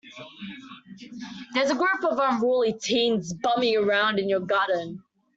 [1.53, 5.03] There's a group of unruly teens bumming around in your garden.